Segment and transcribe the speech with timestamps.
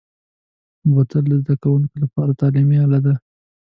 [0.93, 3.13] بوتل د زده کوونکو لپاره تعلیمي اله ده.